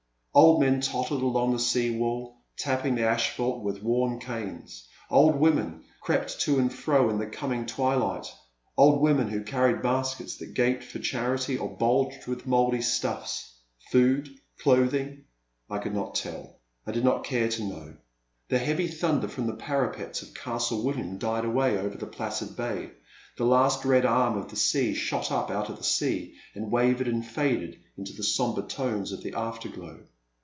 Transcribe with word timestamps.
337 0.33 0.47
Old 0.47 0.61
men 0.61 0.81
tottered 0.81 1.21
along 1.25 1.51
the 1.51 1.59
sea 1.59 1.97
wall, 1.99 2.37
tapping 2.57 2.95
the 2.95 3.03
asphalt 3.03 3.61
with 3.65 3.83
worn 3.83 4.17
canes, 4.17 4.87
old 5.09 5.35
women 5.35 5.83
crept 5.99 6.39
to 6.39 6.57
and 6.57 6.71
fro 6.73 7.09
in 7.09 7.19
the 7.19 7.25
coming 7.27 7.65
twilight,— 7.65 8.33
old 8.77 9.01
women 9.01 9.27
who 9.27 9.43
carried 9.43 9.81
baskets 9.81 10.37
that 10.37 10.53
gaped 10.53 10.85
for 10.85 10.99
charity 10.99 11.57
or 11.57 11.67
bulged 11.75 12.27
with 12.27 12.47
mouldy 12.47 12.77
stuflfs,— 12.77 13.51
^food, 13.93 14.29
clothing?— 14.61 15.25
I 15.69 15.79
could 15.79 15.93
not 15.93 16.15
tell; 16.15 16.61
I 16.87 16.93
did 16.93 17.03
not 17.03 17.25
care 17.25 17.49
to 17.49 17.63
know. 17.65 17.97
The 18.47 18.57
heavy 18.57 18.87
thunder 18.87 19.27
from 19.27 19.47
the 19.47 19.57
parapets 19.57 20.21
of 20.21 20.33
Castle 20.33 20.81
William 20.81 21.17
died 21.17 21.43
away 21.43 21.77
over 21.77 21.97
the 21.97 22.07
placid 22.07 22.55
bay, 22.55 22.91
the 23.37 23.43
last 23.45 23.83
red 23.83 24.05
arm 24.05 24.37
of 24.37 24.49
the 24.49 24.55
sun 24.55 24.93
shot 24.93 25.29
up 25.29 25.51
out 25.51 25.67
of 25.67 25.75
the 25.75 25.83
sea, 25.83 26.35
and 26.55 26.71
wavered 26.71 27.09
and 27.09 27.25
faded 27.27 27.77
into 27.97 28.13
the 28.13 28.23
sombre 28.23 28.63
tones 28.63 29.11
of 29.11 29.21
the 29.23 29.33
afterglow. 29.33 30.05